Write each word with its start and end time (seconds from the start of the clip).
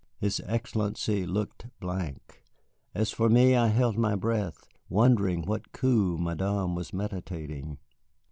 His 0.17 0.41
Excellency 0.47 1.27
looked 1.27 1.67
blank. 1.79 2.43
As 2.95 3.11
for 3.11 3.29
me, 3.29 3.55
I 3.55 3.67
held 3.67 3.99
my 3.99 4.15
breath, 4.15 4.67
wondering 4.89 5.43
what 5.43 5.71
coup 5.73 6.17
Madame 6.17 6.73
was 6.73 6.91
meditating. 6.91 7.77